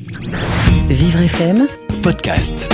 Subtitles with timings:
[0.00, 1.66] Vivre FM
[2.04, 2.72] Podcast.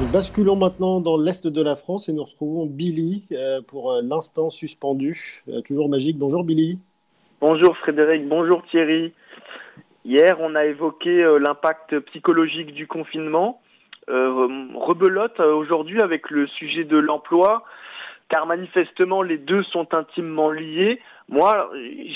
[0.00, 4.00] Nous basculons maintenant dans l'Est de la France et nous retrouvons Billy euh, pour euh,
[4.00, 5.42] l'instant suspendu.
[5.48, 6.16] Euh, toujours magique.
[6.16, 6.78] Bonjour Billy.
[7.40, 9.12] Bonjour Frédéric, bonjour Thierry.
[10.04, 13.60] Hier, on a évoqué l'impact psychologique du confinement.
[14.06, 17.64] rebelote aujourd'hui avec le sujet de l'emploi,
[18.28, 21.00] car manifestement les deux sont intimement liés.
[21.28, 21.70] Moi,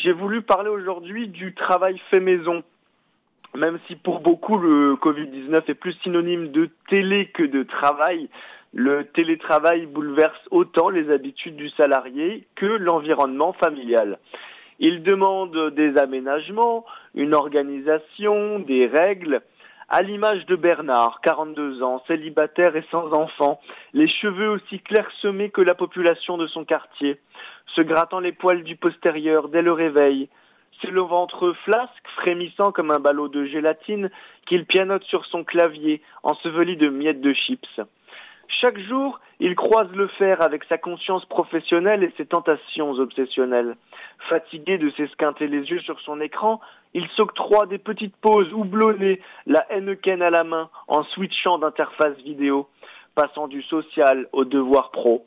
[0.05, 2.63] j'ai voulu parler aujourd'hui du travail fait maison
[3.57, 8.29] même si pour beaucoup le Covid-19 est plus synonyme de télé que de travail,
[8.75, 14.19] le télétravail bouleverse autant les habitudes du salarié que l'environnement familial.
[14.79, 16.85] Il demande des aménagements,
[17.15, 19.43] une organisation, des règles.
[19.89, 23.59] À l'image de Bernard, 42 ans, célibataire et sans enfant,
[23.95, 27.19] les cheveux aussi clairsemés que la population de son quartier,
[27.75, 30.29] se grattant les poils du postérieur dès le réveil,
[30.81, 34.11] c'est le ventre flasque, frémissant comme un ballot de gélatine,
[34.47, 37.81] qu'il pianote sur son clavier, enseveli de miettes de chips.
[38.61, 43.77] Chaque jour, il croise le fer avec sa conscience professionnelle et ses tentations obsessionnelles.
[44.29, 46.61] Fatigué de s'esquinter les yeux sur son écran,
[46.95, 52.69] il s'octroie des petites pauses houblonnées, la Henneken à la main, en switchant d'interface vidéo,
[53.15, 55.27] passant du social au devoir pro.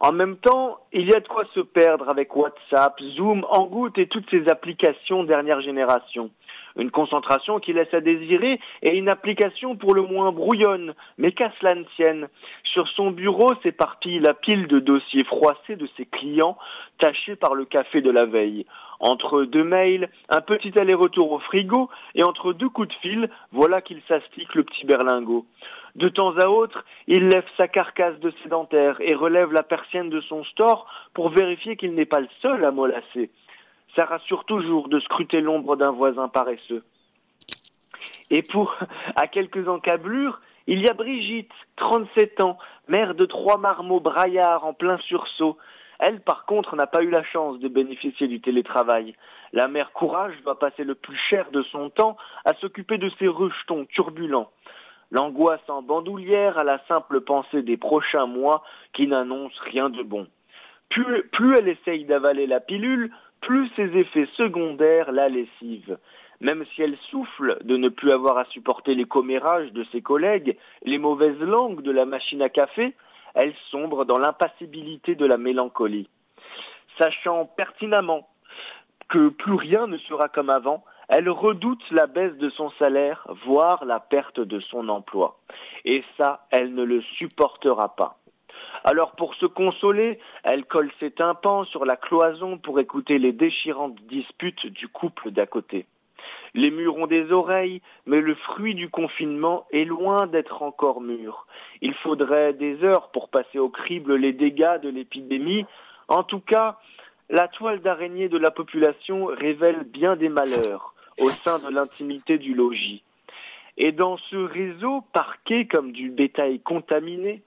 [0.00, 4.08] En même temps, il y a de quoi se perdre avec WhatsApp, Zoom, Hangout et
[4.08, 6.30] toutes ces applications dernière génération.
[6.78, 11.50] Une concentration qui laisse à désirer et une application pour le moins brouillonne, mais qu'à
[11.58, 12.26] cela ne.
[12.64, 16.58] Sur son bureau s'éparpille la pile de dossiers froissés de ses clients,
[16.98, 18.66] tachés par le café de la veille.
[19.00, 23.80] Entre deux mails, un petit aller-retour au frigo, et entre deux coups de fil, voilà
[23.80, 25.46] qu'il s'astique le petit berlingot.
[25.96, 30.20] De temps à autre, il lève sa carcasse de sédentaire et relève la persienne de
[30.20, 33.30] son store pour vérifier qu'il n'est pas le seul à mollasser.
[33.96, 36.84] Ça rassure toujours de scruter l'ombre d'un voisin paresseux.
[38.30, 38.76] Et pour,
[39.16, 44.74] à quelques encablures, il y a Brigitte, 37 ans, mère de trois marmots braillards en
[44.74, 45.56] plein sursaut.
[45.98, 49.14] Elle, par contre, n'a pas eu la chance de bénéficier du télétravail.
[49.54, 53.28] La mère Courage doit passer le plus cher de son temps à s'occuper de ses
[53.28, 54.50] rejetons turbulents
[55.10, 58.62] l'angoisse en bandoulière à la simple pensée des prochains mois
[58.92, 60.26] qui n'annoncent rien de bon.
[60.88, 65.98] Plus, plus elle essaye d'avaler la pilule, plus ses effets secondaires la lessivent.
[66.40, 70.56] Même si elle souffle de ne plus avoir à supporter les commérages de ses collègues,
[70.84, 72.94] les mauvaises langues de la machine à café,
[73.34, 76.08] elle sombre dans l'impassibilité de la mélancolie.
[76.98, 78.28] Sachant pertinemment
[79.08, 83.84] que plus rien ne sera comme avant, elle redoute la baisse de son salaire, voire
[83.84, 85.38] la perte de son emploi.
[85.84, 88.18] Et ça, elle ne le supportera pas.
[88.84, 94.00] Alors pour se consoler, elle colle ses tympans sur la cloison pour écouter les déchirantes
[94.02, 95.86] disputes du couple d'à côté.
[96.54, 101.46] Les murs ont des oreilles, mais le fruit du confinement est loin d'être encore mûr.
[101.82, 105.66] Il faudrait des heures pour passer au crible les dégâts de l'épidémie.
[106.08, 106.78] En tout cas,
[107.28, 112.54] la toile d'araignée de la population révèle bien des malheurs au sein de l'intimité du
[112.54, 113.02] logis.
[113.78, 117.42] Et dans ce réseau parqué comme du bétail contaminé,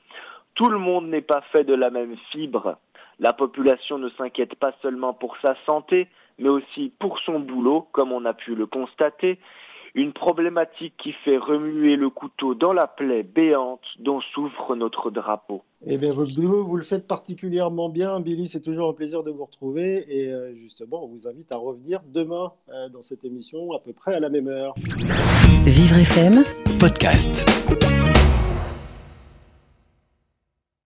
[0.56, 2.78] tout le monde n'est pas fait de la même fibre.
[3.20, 6.08] La population ne s'inquiète pas seulement pour sa santé,
[6.38, 9.40] mais aussi pour son boulot, comme on a pu le constater,
[9.96, 15.64] une problématique qui fait remuer le couteau dans la plaie béante dont souffre notre drapeau.
[15.86, 18.48] Eh bien, votre boulot, vous le faites particulièrement bien, Billy.
[18.48, 20.06] C'est toujours un plaisir de vous retrouver.
[20.10, 23.94] Et euh, justement, on vous invite à revenir demain euh, dans cette émission, à peu
[23.94, 24.74] près à la même heure.
[25.66, 26.44] Vivre FM,
[26.80, 27.46] podcast.